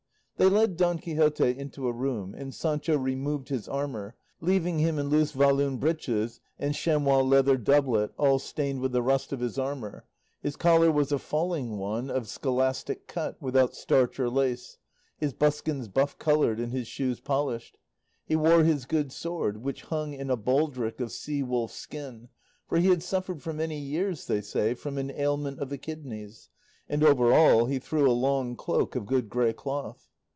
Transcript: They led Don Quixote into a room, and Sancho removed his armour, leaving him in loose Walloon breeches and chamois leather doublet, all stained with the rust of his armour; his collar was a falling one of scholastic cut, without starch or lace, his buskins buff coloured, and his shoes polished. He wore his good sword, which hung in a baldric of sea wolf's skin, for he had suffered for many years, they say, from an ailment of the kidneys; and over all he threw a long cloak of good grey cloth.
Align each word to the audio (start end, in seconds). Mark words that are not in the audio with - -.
They 0.37 0.49
led 0.49 0.75
Don 0.75 0.97
Quixote 0.97 1.55
into 1.55 1.87
a 1.87 1.91
room, 1.93 2.33
and 2.35 2.51
Sancho 2.51 2.97
removed 2.97 3.49
his 3.49 3.67
armour, 3.67 4.15
leaving 4.39 4.79
him 4.79 4.97
in 4.97 5.07
loose 5.07 5.35
Walloon 5.35 5.77
breeches 5.77 6.39
and 6.57 6.73
chamois 6.73 7.21
leather 7.21 7.57
doublet, 7.57 8.09
all 8.17 8.39
stained 8.39 8.79
with 8.81 8.91
the 8.91 9.03
rust 9.03 9.31
of 9.31 9.39
his 9.39 9.59
armour; 9.59 10.03
his 10.41 10.55
collar 10.55 10.91
was 10.91 11.11
a 11.11 11.19
falling 11.19 11.77
one 11.77 12.09
of 12.09 12.27
scholastic 12.27 13.05
cut, 13.05 13.39
without 13.39 13.75
starch 13.75 14.19
or 14.19 14.31
lace, 14.31 14.79
his 15.19 15.31
buskins 15.31 15.87
buff 15.87 16.17
coloured, 16.17 16.59
and 16.59 16.71
his 16.71 16.87
shoes 16.87 17.19
polished. 17.19 17.77
He 18.25 18.35
wore 18.35 18.63
his 18.63 18.85
good 18.87 19.11
sword, 19.11 19.57
which 19.57 19.83
hung 19.83 20.13
in 20.15 20.31
a 20.31 20.35
baldric 20.37 20.99
of 20.99 21.11
sea 21.11 21.43
wolf's 21.43 21.75
skin, 21.75 22.29
for 22.67 22.79
he 22.79 22.87
had 22.87 23.03
suffered 23.03 23.43
for 23.43 23.53
many 23.53 23.77
years, 23.77 24.25
they 24.25 24.41
say, 24.41 24.73
from 24.73 24.97
an 24.97 25.11
ailment 25.11 25.59
of 25.59 25.69
the 25.69 25.77
kidneys; 25.77 26.49
and 26.89 27.03
over 27.03 27.31
all 27.31 27.67
he 27.67 27.77
threw 27.77 28.09
a 28.09 28.11
long 28.11 28.55
cloak 28.55 28.95
of 28.95 29.05
good 29.05 29.29
grey 29.29 29.53
cloth. 29.53 30.07